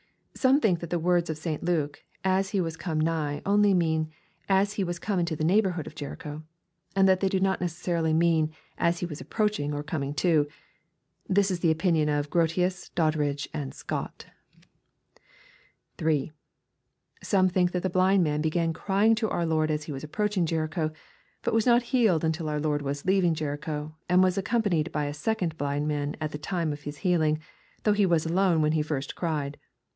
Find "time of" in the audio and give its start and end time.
26.39-26.81